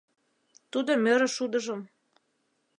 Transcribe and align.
Тудо 0.71 0.91
мӧрӧ 1.03 1.27
шудыжым 1.35 1.81